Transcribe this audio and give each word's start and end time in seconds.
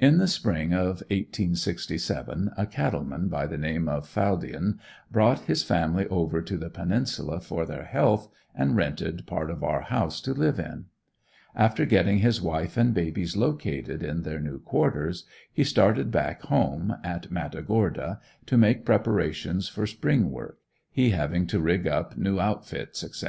In 0.00 0.18
the 0.18 0.26
spring 0.26 0.72
of 0.72 0.96
1867, 1.14 2.50
a 2.58 2.66
cattle 2.66 3.04
man 3.04 3.28
by 3.28 3.46
the 3.46 3.56
name 3.56 3.88
of 3.88 4.04
Faldien 4.08 4.80
brought 5.12 5.42
his 5.42 5.62
family 5.62 6.08
over 6.08 6.42
to 6.42 6.56
the 6.58 6.68
Peninsula 6.70 7.38
for 7.38 7.64
their 7.64 7.84
health 7.84 8.28
and 8.52 8.74
rented 8.74 9.28
part 9.28 9.48
of 9.48 9.62
our 9.62 9.82
house 9.82 10.20
to 10.22 10.32
live 10.34 10.58
in. 10.58 10.86
After 11.54 11.86
getting 11.86 12.18
his 12.18 12.42
wife 12.42 12.76
and 12.76 12.92
babies 12.92 13.36
located 13.36 14.02
in 14.02 14.22
their 14.22 14.40
new 14.40 14.58
quarters, 14.58 15.24
he 15.52 15.62
started 15.62 16.10
back 16.10 16.42
home, 16.46 16.96
in 17.04 17.20
Matagorda, 17.30 18.18
to 18.46 18.58
make 18.58 18.84
preparations 18.84 19.68
for 19.68 19.86
spring 19.86 20.32
work, 20.32 20.58
he 20.90 21.10
having 21.10 21.46
to 21.46 21.60
rig 21.60 21.86
up 21.86 22.16
new 22.18 22.40
outfits, 22.40 23.04
etc. 23.04 23.14